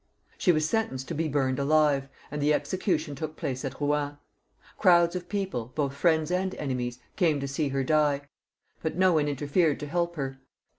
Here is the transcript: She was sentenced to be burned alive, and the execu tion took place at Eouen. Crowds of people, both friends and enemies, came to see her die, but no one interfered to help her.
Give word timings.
She 0.39 0.51
was 0.51 0.67
sentenced 0.67 1.07
to 1.09 1.13
be 1.13 1.27
burned 1.27 1.59
alive, 1.59 2.09
and 2.31 2.41
the 2.41 2.49
execu 2.53 2.97
tion 2.97 3.13
took 3.13 3.35
place 3.37 3.63
at 3.63 3.75
Eouen. 3.75 4.17
Crowds 4.79 5.15
of 5.15 5.29
people, 5.29 5.73
both 5.75 5.93
friends 5.93 6.31
and 6.31 6.55
enemies, 6.55 6.97
came 7.17 7.39
to 7.39 7.47
see 7.47 7.67
her 7.67 7.83
die, 7.83 8.21
but 8.81 8.95
no 8.97 9.13
one 9.13 9.27
interfered 9.27 9.79
to 9.81 9.85
help 9.85 10.15
her. 10.15 10.41